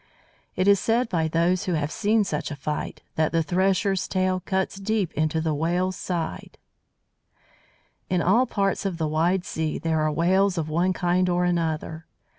[0.55, 4.39] It is said, by those who have seen such a fight, that the Thresher's tail
[4.43, 6.57] cuts deep into the Whale's sides.
[8.09, 10.69] [Illustration: THE SUCKING FISH] In all parts of the wide sea there are Whales of
[10.69, 12.07] one kind or another.